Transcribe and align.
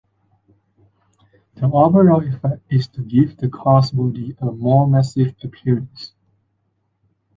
The 1.53 1.67
overall 1.71 2.25
effect 2.27 2.65
is 2.73 2.87
to 2.87 3.01
give 3.03 3.37
the 3.37 3.49
car's 3.49 3.91
body 3.91 4.35
a 4.41 4.45
more 4.47 4.87
massive 4.87 5.35
appearance. 5.43 6.15